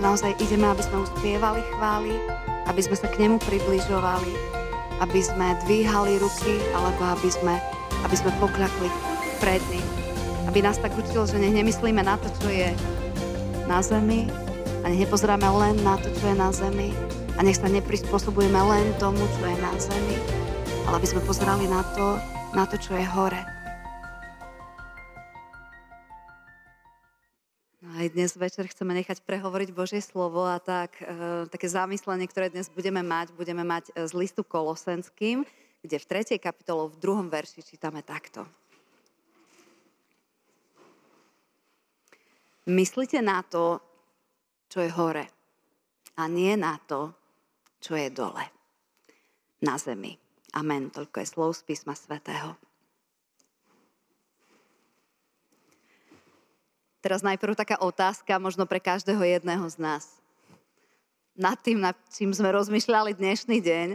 [0.00, 2.16] naozaj ideme, aby sme uspievali chváli,
[2.66, 4.32] aby sme sa k nemu približovali,
[5.04, 7.54] aby sme dvíhali ruky, alebo aby sme,
[8.02, 8.88] aby sme pokľakli
[9.38, 9.84] pred ním.
[10.48, 12.72] Aby nás tak učil, že nech nemyslíme na to, čo je
[13.68, 14.26] na zemi
[14.82, 16.90] a nech nepozeráme len na to, čo je na zemi
[17.36, 20.16] a nech sa neprispôsobujeme len tomu, čo je na zemi,
[20.88, 22.18] ale aby sme pozerali na to,
[22.56, 23.59] na to, čo je hore.
[28.10, 33.00] Dnes večer chceme nechať prehovoriť Božie slovo a tak, e, také zamyslenie, ktoré dnes budeme
[33.06, 35.46] mať, budeme mať e, z listu Kolosenským,
[35.80, 36.42] kde v 3.
[36.42, 37.30] kapitolu v 2.
[37.30, 38.44] verši čítame takto.
[42.68, 43.78] Myslite na to,
[44.68, 45.26] čo je hore
[46.18, 47.14] a nie na to,
[47.80, 48.44] čo je dole,
[49.64, 50.18] na zemi.
[50.52, 50.90] Amen.
[50.90, 52.69] Toľko je slov z písma svätého.
[57.00, 60.04] Teraz najprv taká otázka, možno pre každého jedného z nás.
[61.32, 63.88] Nad tým, nad čím sme rozmýšľali dnešný deň,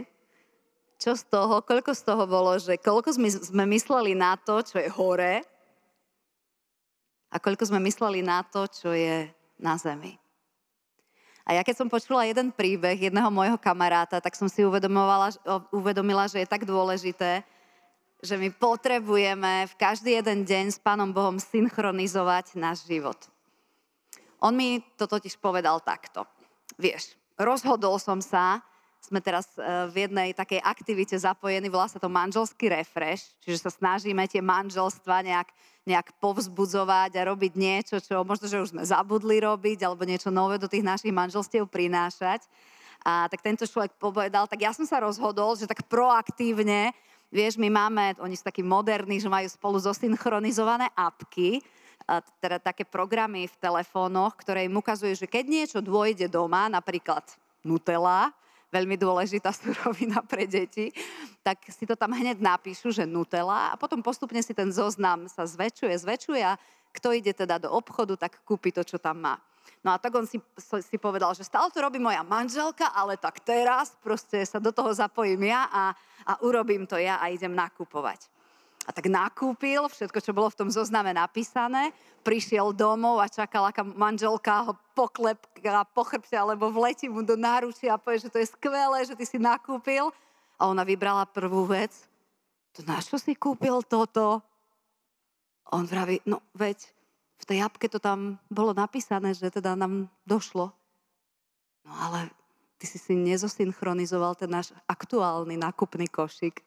[0.98, 3.30] čo z toho, koľko z toho bolo, že koľko sme,
[3.70, 5.46] mysleli na to, čo je hore
[7.30, 10.18] a koľko sme mysleli na to, čo je na zemi.
[11.46, 15.30] A ja keď som počula jeden príbeh jedného môjho kamaráta, tak som si uvedomovala,
[15.70, 17.46] uvedomila, že je tak dôležité,
[18.24, 23.16] že my potrebujeme v každý jeden deň s Pánom Bohom synchronizovať náš život.
[24.40, 26.24] On mi to totiž povedal takto.
[26.76, 28.60] Vieš, rozhodol som sa,
[29.00, 33.70] sme teraz e, v jednej takej aktivite zapojení, volá sa to manželský refresh, čiže sa
[33.70, 35.48] snažíme tie manželstva nejak
[35.86, 40.58] nejak povzbudzovať a robiť niečo, čo možno, že už sme zabudli robiť, alebo niečo nové
[40.58, 42.42] do tých našich manželstiev prinášať.
[43.06, 46.90] A tak tento človek povedal, tak ja som sa rozhodol, že tak proaktívne,
[47.30, 51.62] vieš, my máme, oni sú takí moderní, že majú spolu zosynchronizované apky,
[52.38, 57.26] teda také programy v telefónoch, ktoré im ukazujú, že keď niečo dôjde doma, napríklad
[57.66, 58.30] Nutella,
[58.70, 60.94] veľmi dôležitá surovina pre deti,
[61.42, 65.46] tak si to tam hneď napíšu, že Nutella a potom postupne si ten zoznam sa
[65.46, 66.54] zväčšuje, zväčšuje a
[66.94, 69.36] kto ide teda do obchodu, tak kúpi to, čo tam má.
[69.84, 70.42] No a tak on si,
[70.82, 74.90] si povedal, že stále to robí moja manželka, ale tak teraz proste sa do toho
[74.90, 75.84] zapojím ja a,
[76.26, 78.26] a urobím to ja a idem nakupovať.
[78.86, 81.90] A tak nakúpil všetko, čo bolo v tom zozname napísané,
[82.22, 87.94] prišiel domov a čakala, aká manželka ho poklepka po chrbte alebo vletí mu do náručia
[87.94, 90.14] a povie, že to je skvelé, že ty si nakúpil.
[90.56, 91.92] A ona vybrala prvú vec.
[92.78, 94.40] To na čo si kúpil toto?
[95.74, 96.95] On vraví, no veď
[97.36, 100.72] v tej apke to tam bolo napísané, že teda nám došlo.
[101.84, 102.32] No ale
[102.80, 106.66] ty si si nezosynchronizoval ten náš aktuálny nákupný košík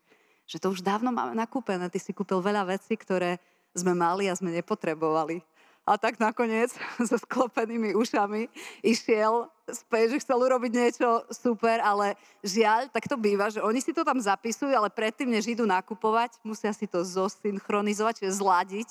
[0.49, 1.85] že to už dávno máme nakúpené.
[1.93, 3.37] Ty si kúpil veľa vecí, ktoré
[3.77, 5.45] sme mali a sme nepotrebovali.
[5.85, 6.73] A tak nakoniec
[7.09, 8.49] so sklopenými ušami
[8.81, 13.93] išiel späť, že chcel urobiť niečo super, ale žiaľ, tak to býva, že oni si
[13.93, 18.89] to tam zapisujú, ale predtým, než idú nakupovať, musia si to zosynchronizovať, čiže zladiť,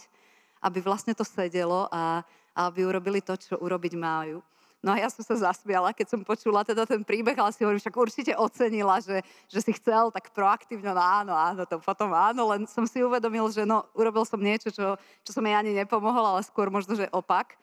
[0.63, 2.23] aby vlastne to sedelo a,
[2.55, 4.43] a aby urobili to, čo urobiť majú.
[4.79, 7.83] No a ja som sa zasmiala, keď som počula teda ten príbeh, ale si hovorím,
[7.83, 12.47] však určite ocenila, že, že si chcel tak proaktívne, no áno, áno, to potom áno,
[12.55, 14.95] len som si uvedomil, že no, urobil som niečo, čo,
[15.27, 17.59] čo som jej ani nepomohol, ale skôr možno, že opak.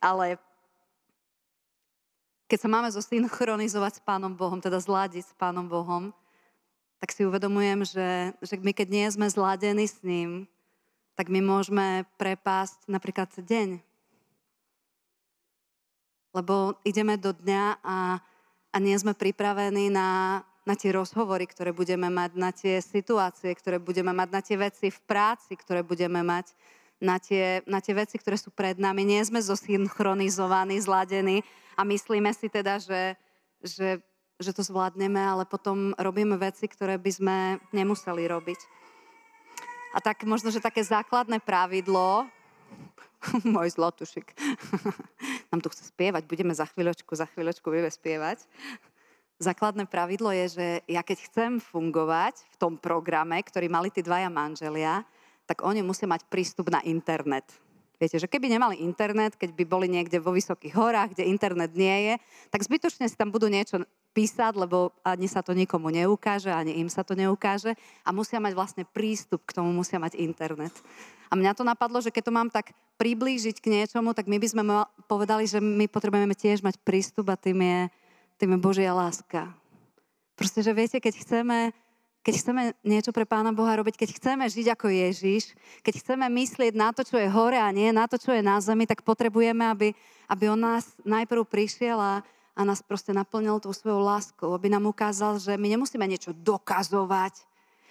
[0.00, 0.40] Ale
[2.48, 6.08] keď sa máme zosynchronizovať s Pánom Bohom, teda zladiť s Pánom Bohom,
[7.04, 10.48] tak si uvedomujem, že, že my keď nie sme zladení s ním,
[11.14, 13.78] tak my môžeme prepásť napríklad deň,
[16.34, 18.18] lebo ideme do dňa a,
[18.74, 23.78] a nie sme pripravení na, na tie rozhovory, ktoré budeme mať, na tie situácie, ktoré
[23.78, 26.50] budeme mať, na tie veci v práci, ktoré budeme mať,
[26.98, 29.06] na tie, na tie veci, ktoré sú pred nami.
[29.06, 31.46] Nie sme zosynchronizovaní, zladení
[31.78, 33.14] a myslíme si teda, že,
[33.62, 34.02] že,
[34.42, 37.36] že to zvládneme, ale potom robíme veci, ktoré by sme
[37.70, 38.83] nemuseli robiť.
[39.94, 42.26] A tak možno, že také základné pravidlo,
[43.56, 44.36] Môj zlotušik.
[45.50, 48.44] Nám tu chce spievať, budeme za chvíľočku, za chvíľočku budeme spievať.
[49.42, 54.30] Základné pravidlo je, že ja keď chcem fungovať v tom programe, ktorý mali tí dvaja
[54.30, 55.02] manželia,
[55.44, 57.44] tak oni musia mať prístup na internet.
[57.98, 62.10] Viete, že keby nemali internet, keď by boli niekde vo vysokých horách, kde internet nie
[62.10, 62.14] je,
[62.50, 63.82] tak zbytočne si tam budú niečo
[64.14, 67.74] písať, lebo ani sa to nikomu neukáže, ani im sa to neukáže
[68.06, 70.72] a musia mať vlastne prístup k tomu, musia mať internet.
[71.28, 74.46] A mňa to napadlo, že keď to mám tak priblížiť k niečomu, tak my by
[74.46, 74.62] sme
[75.10, 77.80] povedali, že my potrebujeme tiež mať prístup a tým je,
[78.38, 79.50] tým je Božia láska.
[80.38, 81.58] Proste, že viete, keď chceme
[82.24, 85.52] keď chceme niečo pre Pána Boha robiť, keď chceme žiť ako Ježiš,
[85.84, 88.56] keď chceme myslieť na to, čo je hore a nie na to, čo je na
[88.64, 89.92] zemi, tak potrebujeme, aby,
[90.32, 92.24] aby On nás najprv prišiel a,
[92.54, 97.34] a nás proste naplnil tou svojou láskou, aby nám ukázal, že my nemusíme niečo dokazovať,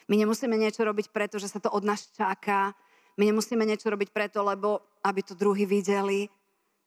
[0.07, 2.71] my nemusíme niečo robiť preto, že sa to od nás čaká,
[3.19, 6.31] my nemusíme niečo robiť preto, lebo aby to druhý videli,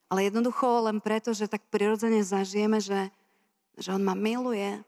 [0.08, 3.12] ale jednoducho len preto, že tak prirodzene zažijeme, že,
[3.76, 4.80] že On ma miluje,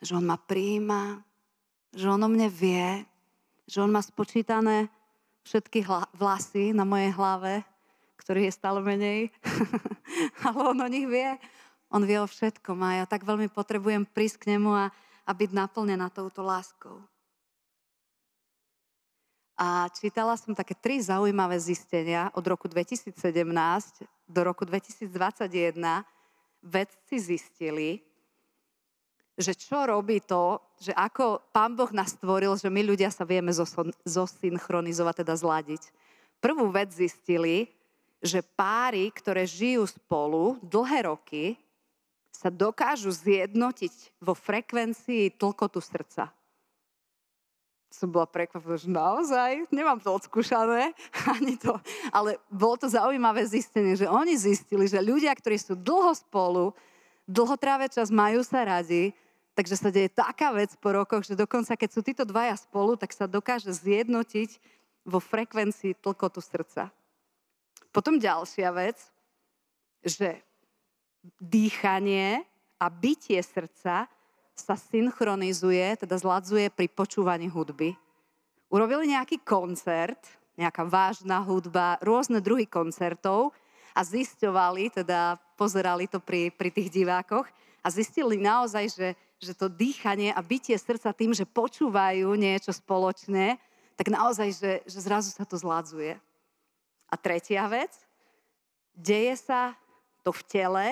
[0.00, 1.22] že On ma príjima,
[1.92, 3.04] že on o mne vie,
[3.68, 4.88] že on má spočítané
[5.44, 7.64] všetky hla- vlasy na mojej hlave,
[8.20, 9.32] ktorých je stále menej,
[10.44, 11.36] ale on o nich vie.
[11.88, 14.84] On vie o všetkom a ja tak veľmi potrebujem prísť k nemu a,
[15.24, 17.00] a byť naplnená touto láskou.
[19.58, 23.10] A čítala som také tri zaujímavé zistenia od roku 2017
[24.30, 25.10] do roku 2021.
[26.62, 27.98] Vedci zistili,
[29.34, 33.50] že čo robí to, že ako Pán Boh nás stvoril, že my ľudia sa vieme
[34.06, 35.82] zosynchronizovať, teda zladiť.
[36.38, 37.66] Prvú vec zistili,
[38.22, 41.58] že páry, ktoré žijú spolu dlhé roky,
[42.38, 46.30] sa dokážu zjednotiť vo frekvencii tlkotu srdca.
[47.90, 50.94] Som bola prekvapená, že naozaj, nemám to odskúšané,
[51.34, 51.74] ani to,
[52.14, 56.70] ale bolo to zaujímavé zistenie, že oni zistili, že ľudia, ktorí sú dlho spolu,
[57.26, 59.10] dlho trávia čas, majú sa radi,
[59.58, 63.10] Takže sa deje taká vec po rokoch, že dokonca keď sú títo dvaja spolu, tak
[63.10, 64.54] sa dokáže zjednotiť
[65.02, 66.94] vo frekvencii tlkotu srdca.
[67.90, 69.02] Potom ďalšia vec,
[69.98, 70.38] že
[71.38, 72.42] dýchanie
[72.78, 74.06] a bytie srdca
[74.58, 77.94] sa synchronizuje, teda zladzuje pri počúvaní hudby.
[78.68, 80.18] Urobili nejaký koncert,
[80.58, 83.54] nejaká vážna hudba, rôzne druhy koncertov
[83.94, 87.46] a zisťovali, teda pozerali to pri, pri tých divákoch
[87.82, 93.54] a zistili naozaj, že že to dýchanie a bytie srdca tým, že počúvajú niečo spoločné,
[93.94, 96.18] tak naozaj, že, že zrazu sa to zladzuje.
[97.08, 97.94] A tretia vec,
[98.98, 99.78] deje sa
[100.26, 100.86] to v tele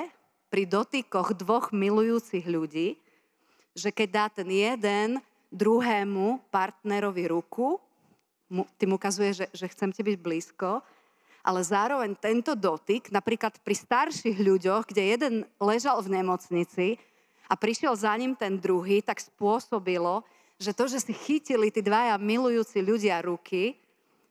[0.57, 2.97] pri dotykoch dvoch milujúcich ľudí,
[3.77, 5.21] že keď dá ten jeden
[5.53, 7.77] druhému partnerovi ruku,
[8.49, 10.81] mu, tým ukazuje, že, že chcem ti byť blízko,
[11.45, 16.97] ale zároveň tento dotyk, napríklad pri starších ľuďoch, kde jeden ležal v nemocnici
[17.45, 20.25] a prišiel za ním ten druhý, tak spôsobilo,
[20.57, 23.77] že to, že si chytili tí dvaja milujúci ľudia ruky,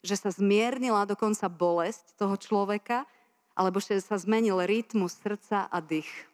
[0.01, 3.05] že sa zmiernila dokonca bolesť toho človeka,
[3.55, 6.09] alebo že sa zmenil rytmus srdca a dých.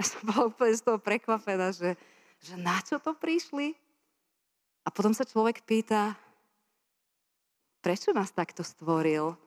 [0.00, 1.94] Ja som bola úplne z toho prekvapená, že,
[2.42, 3.76] že na čo to prišli?
[4.82, 6.18] A potom sa človek pýta,
[7.84, 9.38] prečo nás takto stvoril?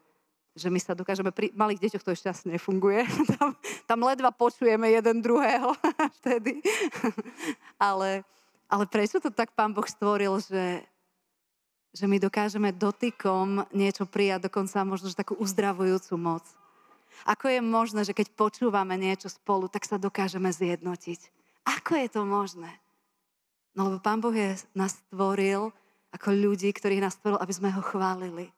[0.55, 3.03] že my sa dokážeme, pri malých deťoch to ešte asi nefunguje,
[3.35, 3.51] tam,
[3.83, 5.75] tam ledva počujeme jeden druhého
[6.23, 6.63] vtedy.
[7.75, 8.23] ale,
[8.71, 10.79] ale prečo to tak Pán Boh stvoril, že,
[11.91, 16.47] že my dokážeme dotykom niečo prijať, dokonca možno že takú uzdravujúcu moc.
[17.23, 21.31] Ako je možné, že keď počúvame niečo spolu, tak sa dokážeme zjednotiť?
[21.63, 22.69] Ako je to možné?
[23.71, 25.71] No lebo Pán Boh je, nás stvoril
[26.11, 28.51] ako ľudí, ktorých nás stvoril, aby sme ho chválili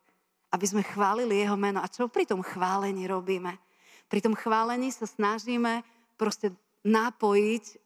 [0.52, 1.84] aby sme chválili jeho meno.
[1.84, 3.60] A čo pri tom chválení robíme?
[4.08, 5.84] Pri tom chválení sa snažíme
[6.16, 6.56] proste
[6.88, 7.84] napojiť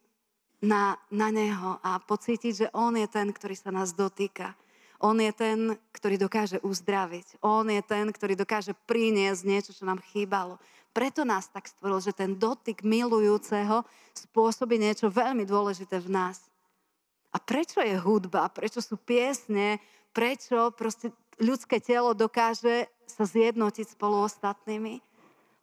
[0.62, 4.54] na, na neho a pocítiť, že on je ten, ktorý sa nás dotýka.
[5.01, 7.42] On je ten, ktorý dokáže uzdraviť.
[7.42, 10.62] On je ten, ktorý dokáže priniesť niečo, čo nám chýbalo.
[10.94, 13.81] Preto nás tak stvoril, že ten dotyk milujúceho
[14.13, 16.38] spôsobí niečo veľmi dôležité v nás.
[17.34, 18.51] A prečo je hudba?
[18.51, 19.81] Prečo sú piesne?
[20.12, 25.01] Prečo proste ľudské telo dokáže sa zjednotiť spolu ostatnými.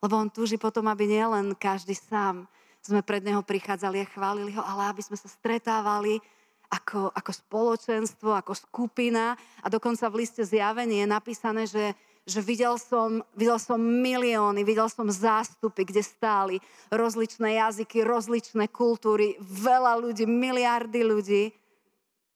[0.03, 2.49] Lebo on túži potom, aby nielen každý sám
[2.83, 6.25] sme pred neho prichádzali a chválili ho, ale aby sme sa stretávali
[6.69, 9.33] ako, ako spoločenstvo, ako skupina.
[9.65, 11.97] A dokonca v liste zjavenie je napísané, že,
[12.29, 16.57] že videl, som, videl som milióny, videl som zástupy, kde stáli
[16.93, 21.45] rozličné jazyky, rozličné kultúry, veľa ľudí, miliardy ľudí.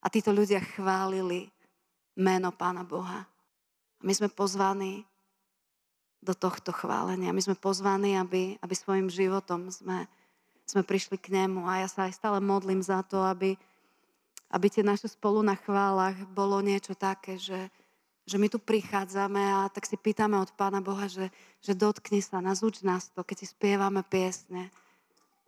[0.02, 1.46] A títo ľudia chválili
[2.18, 3.22] meno Pána Boha.
[4.02, 5.06] My sme pozvaní
[6.22, 7.34] do tohto chválenia.
[7.34, 10.06] My sme pozvaní, aby, aby svojim životom sme,
[10.66, 11.66] sme prišli k nemu.
[11.66, 13.58] A ja sa aj stále modlím za to, aby,
[14.52, 17.72] aby tie naše spolu na chválach bolo niečo také, že,
[18.28, 21.32] že my tu prichádzame a tak si pýtame od Pána Boha, že,
[21.64, 24.68] že dotkni sa nás, uč nás to, keď si spievame piesne.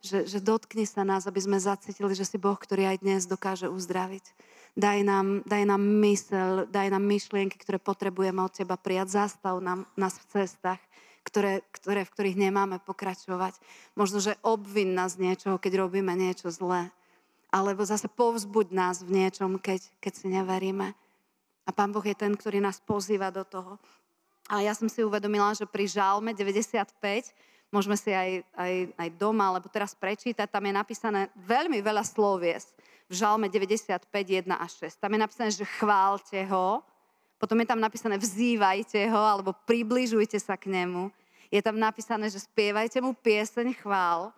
[0.04, 3.72] Že, že dotkni sa nás, aby sme zacítili, že si Boh, ktorý aj dnes dokáže
[3.72, 4.24] uzdraviť
[4.74, 9.22] Daj nám, daj nám mysel, daj nám myšlienky, ktoré potrebujeme od Teba prijať.
[9.22, 10.82] Zastav nám, nás v cestách,
[11.22, 13.54] ktoré, ktoré, v ktorých nemáme pokračovať.
[13.94, 16.90] Možno, že obvin nás niečoho, keď robíme niečo zlé.
[17.54, 20.90] Alebo zase povzbuď nás v niečom, keď, keď si neveríme.
[21.62, 23.78] A Pán Boh je ten, ktorý nás pozýva do toho.
[24.50, 26.90] A ja som si uvedomila, že pri Žalme 95,
[27.70, 32.74] môžeme si aj, aj, aj doma, alebo teraz prečítať, tam je napísané veľmi veľa slovies
[33.06, 34.98] v Žalme 95, 1 a 6.
[34.98, 36.82] Tam je napísané, že chválte ho,
[37.38, 41.06] potom je tam napísané vzývajte ho, alebo približujte sa k nemu.
[41.54, 44.34] Je tam napísané, že spievajte mu pieseň chvál,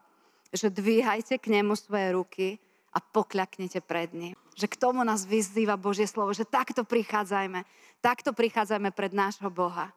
[0.52, 2.48] že dvíhajte k nemu svoje ruky
[2.96, 4.32] a pokľaknete pred ním.
[4.56, 7.60] Že k tomu nás vyzýva Božie slovo, že takto prichádzajme,
[8.00, 9.92] takto prichádzajme pred nášho Boha.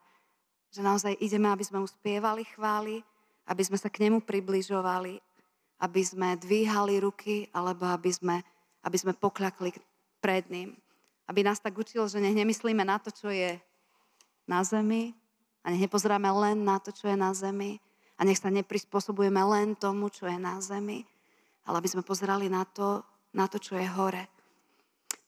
[0.75, 2.99] Že naozaj ideme, aby sme uspievali chvály,
[3.47, 5.15] aby sme sa k nemu približovali,
[5.79, 8.43] aby sme dvíhali ruky, alebo aby sme,
[8.83, 9.71] aby sme pokľakli
[10.19, 10.75] pred ním.
[11.23, 13.55] Aby nás tak učil, že nech nemyslíme na to, čo je
[14.43, 15.15] na zemi
[15.63, 17.79] a nech nepozeráme len na to, čo je na zemi
[18.19, 21.07] a nech sa neprispôsobujeme len tomu, čo je na zemi,
[21.69, 23.05] ale aby sme pozerali na to,
[23.37, 24.25] na to, čo je hore.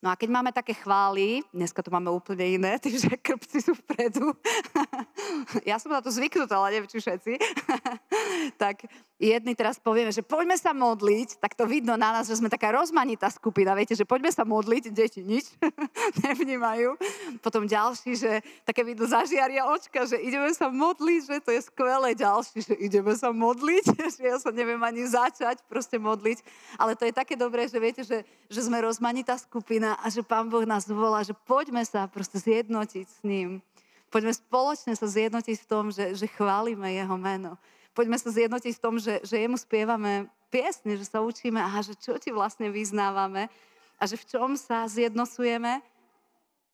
[0.01, 3.77] No a keď máme také chvály, dneska to máme úplne iné, tým, že krpci sú
[3.77, 4.33] vpredu.
[5.69, 7.37] ja som na to zvyknutá, ale neviem, či všetci.
[8.61, 8.89] tak
[9.21, 12.73] jedni teraz povieme, že poďme sa modliť, tak to vidno na nás, že sme taká
[12.73, 13.77] rozmanitá skupina.
[13.77, 15.53] Viete, že poďme sa modliť, deti nič
[16.25, 16.97] nevnímajú.
[17.45, 22.17] Potom ďalší, že také vidno zažiaria očka, že ideme sa modliť, že to je skvelé.
[22.17, 23.85] Ďalší, že ideme sa modliť,
[24.17, 26.41] že ja sa neviem ani začať proste modliť.
[26.81, 30.49] Ale to je také dobré, že viete, že, že sme rozmanitá skupina a že Pán
[30.49, 33.61] Boh nás volá, že poďme sa proste zjednotiť s ním.
[34.09, 37.55] Poďme spoločne sa zjednotiť v tom, že, že chválime Jeho meno
[37.91, 41.95] poďme sa zjednotiť v tom, že, že jemu spievame piesne, že sa učíme, aha, že
[41.95, 43.47] čo ti vlastne vyznávame
[43.99, 45.79] a že v čom sa zjednocujeme,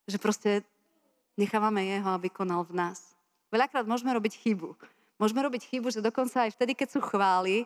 [0.08, 0.64] že proste
[1.36, 3.14] nechávame jeho, aby konal v nás.
[3.54, 4.74] Veľakrát môžeme robiť chybu.
[5.18, 7.66] Môžeme robiť chybu, že dokonca aj vtedy, keď sú chvály,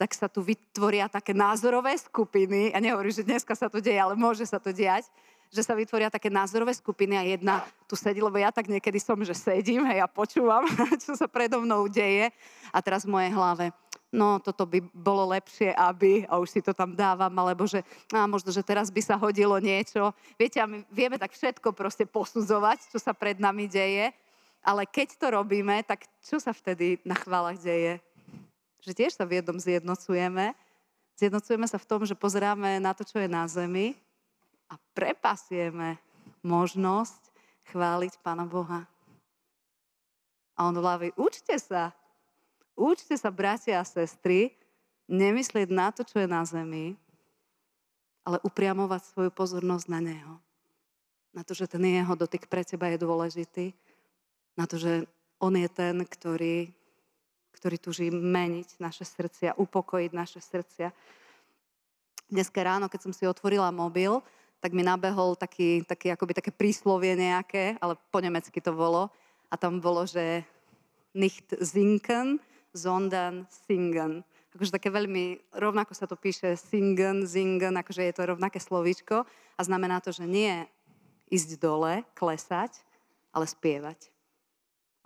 [0.00, 2.72] tak sa tu vytvoria také názorové skupiny.
[2.72, 5.08] A nehovorím, že dneska sa to deje, ale môže sa to diať
[5.50, 9.18] že sa vytvoria také názorové skupiny a jedna tu sedí, lebo ja tak niekedy som,
[9.26, 10.62] že sedím hej, a počúvam,
[11.02, 12.30] čo sa predo mnou deje
[12.70, 13.74] a teraz v mojej hlave
[14.10, 18.26] no toto by bolo lepšie, aby, a už si to tam dávam, alebo že a
[18.26, 20.10] možno, že teraz by sa hodilo niečo.
[20.34, 24.10] Viete, a my vieme tak všetko proste posudzovať, čo sa pred nami deje,
[24.60, 28.02] ale keď to robíme, tak čo sa vtedy na chválach deje?
[28.84, 30.52] Že tiež sa v jednom zjednocujeme.
[31.16, 33.96] Zjednocujeme sa v tom, že pozeráme na to, čo je na zemi
[34.70, 35.98] a prepasieme
[36.46, 37.20] možnosť
[37.74, 38.86] chváliť Pána Boha.
[40.54, 41.90] A on hlaví, učte sa.
[42.78, 44.56] Učte sa, bratia a sestry,
[45.10, 46.96] nemyslieť na to, čo je na zemi,
[48.24, 50.34] ale upriamovať svoju pozornosť na Neho.
[51.34, 53.66] Na to, že ten Jeho dotyk pre teba je dôležitý.
[54.56, 55.04] Na to, že
[55.42, 56.72] On je ten, ktorý,
[57.52, 60.88] ktorý tuží meniť naše srdcia, upokojiť naše srdcia.
[62.30, 64.22] Dneska ráno, keď som si otvorila mobil,
[64.60, 69.08] tak mi nabehol taký, taký akoby také príslovie nejaké, ale po nemecky to bolo.
[69.48, 70.44] A tam bolo, že
[71.16, 72.38] nicht sinken,
[72.70, 74.22] sondern singen.
[74.54, 79.22] Akože také veľmi, rovnako sa to píše singen, singen, akože je to rovnaké slovíčko
[79.56, 80.66] a znamená to, že nie
[81.30, 82.82] ísť dole, klesať,
[83.30, 84.10] ale spievať.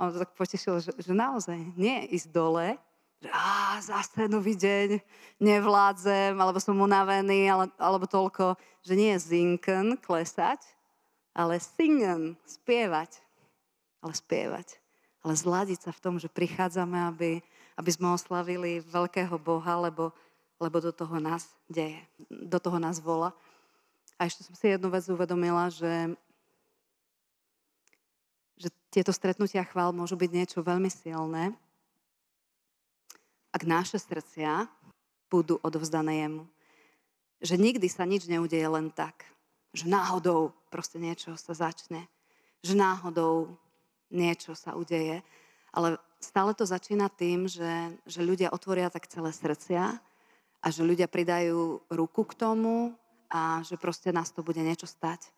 [0.01, 2.81] A on to tak potešilo, že, že naozaj nie ísť dole,
[3.25, 5.01] že á, zase nový deň,
[5.41, 10.61] nevládzem, alebo som unavený, ale, alebo toľko, že nie je zinken, klesať,
[11.33, 13.25] ale singen, spievať.
[14.05, 14.77] Ale spievať.
[15.25, 17.41] Ale zladiť sa v tom, že prichádzame, aby,
[17.81, 20.13] aby sme oslavili veľkého Boha, lebo,
[20.61, 21.97] lebo do toho nás deje,
[22.29, 23.33] do toho nás vola.
[24.21, 26.13] A ešte som si jednu vec uvedomila, že,
[28.61, 31.57] že tieto stretnutia chvál môžu byť niečo veľmi silné,
[33.55, 34.67] ak naše srdcia
[35.31, 36.45] budú odovzdané jemu.
[37.39, 39.23] Že nikdy sa nič neudeje len tak.
[39.71, 42.11] Že náhodou proste niečo sa začne.
[42.67, 43.55] Že náhodou
[44.11, 45.23] niečo sa udeje.
[45.71, 50.03] Ale stále to začína tým, že, že ľudia otvoria tak celé srdcia
[50.65, 52.95] a že ľudia pridajú ruku k tomu
[53.31, 55.31] a že proste nás to bude niečo stať.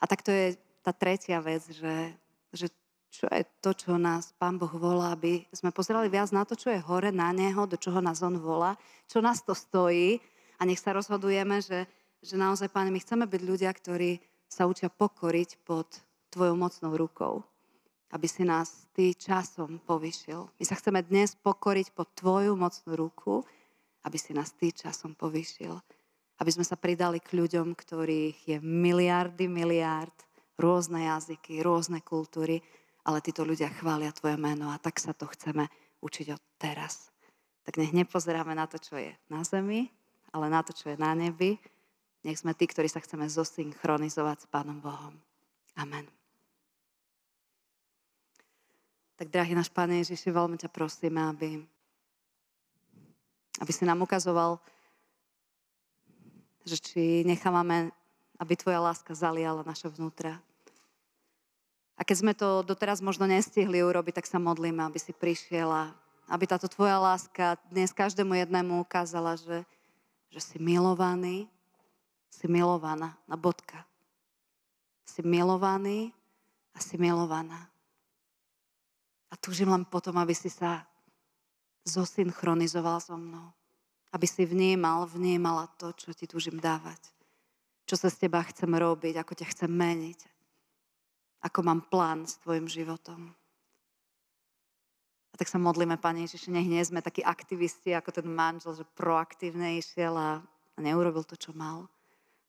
[0.00, 2.16] A tak to je tá tretia vec, že,
[2.54, 2.72] že
[3.10, 6.70] čo je to, čo nás Pán Boh volá, aby sme pozerali viac na to, čo
[6.70, 8.78] je hore na Neho, do čoho nás On volá,
[9.10, 10.22] čo nás to stojí
[10.56, 11.90] a nech sa rozhodujeme, že,
[12.22, 15.90] že naozaj, Pane, my chceme byť ľudia, ktorí sa učia pokoriť pod
[16.30, 17.42] Tvojou mocnou rukou,
[18.14, 20.46] aby si nás Ty časom povyšil.
[20.58, 23.42] My sa chceme dnes pokoriť pod Tvoju mocnú ruku,
[24.06, 25.74] aby si nás Ty časom povyšil.
[26.38, 30.14] Aby sme sa pridali k ľuďom, ktorých je miliardy, miliard,
[30.54, 32.62] rôzne jazyky, rôzne kultúry,
[33.04, 35.68] ale títo ľudia chvália Tvoje meno a tak sa to chceme
[36.00, 37.08] učiť od teraz.
[37.64, 39.92] Tak nech nepozeráme na to, čo je na zemi,
[40.32, 41.60] ale na to, čo je na nebi.
[42.20, 45.16] Nech sme tí, ktorí sa chceme zosynchronizovať s Pánom Bohom.
[45.76, 46.04] Amen.
[49.16, 51.60] Tak, drahý náš Pane Ježiši, veľmi ťa prosíme, aby,
[53.60, 54.56] aby si nám ukazoval,
[56.64, 57.92] že či nechávame,
[58.40, 60.40] aby Tvoja láska zaliala naše vnútra.
[62.00, 65.92] A keď sme to doteraz možno nestihli urobiť, tak sa modlíme, aby si prišiel a
[66.32, 69.68] aby táto Tvoja láska dnes každému jednému ukázala, že,
[70.32, 71.44] že si milovaný,
[72.32, 73.84] si milovaná na bodka.
[75.04, 76.16] Si milovaný
[76.72, 77.68] a si milovaná.
[79.28, 80.88] A túžim len potom, aby si sa
[81.84, 83.52] zosynchronizoval so mnou.
[84.08, 87.12] Aby si vnímal, vnímala to, čo ti túžim dávať.
[87.84, 90.39] Čo sa s teba chcem robiť, ako ťa chcem meniť.
[91.40, 93.32] Ako mám plán s tvojim životom.
[95.30, 98.84] A tak sa modlíme, Pane Ježiši, nech nie sme takí aktivisti, ako ten manžel, že
[98.96, 100.44] proaktívne išiel a
[100.76, 101.88] neurobil to, čo mal,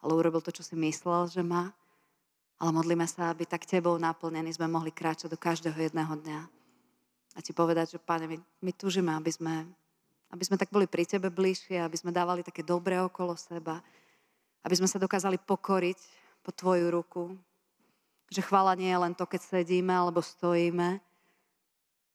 [0.03, 1.71] ale urobil to, čo si myslel, že má.
[2.59, 6.61] Ale modlíme sa, aby tak Tebou naplnení sme mohli kráčať do každého jedného dňa
[7.35, 9.63] a ti povedať, že Pane, my, my túžime, aby sme,
[10.31, 13.79] aby sme tak boli pri Tebe bližšie, aby sme dávali také dobré okolo seba,
[14.67, 15.99] aby sme sa dokázali pokoriť
[16.43, 17.23] po Tvoju ruku.
[18.31, 21.03] Že chvála nie je len to, keď sedíme alebo stojíme,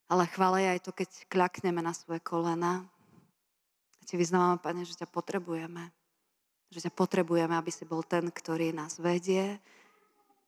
[0.06, 2.88] ale chvála je aj to, keď kľakneme na svoje kolena.
[4.00, 5.92] A ti vyznávame, Pane, že ťa potrebujeme.
[6.72, 9.60] Že ťa potrebujeme, aby si bol ten, ktorý nás vedie,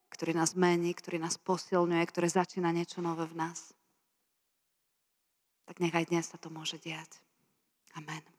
[0.09, 3.77] ktorý nás mení, ktorý nás posilňuje, ktorý začína niečo nové v nás
[5.69, 7.21] tak nech aj dnes sa to môže diať.
[7.93, 8.38] Amen.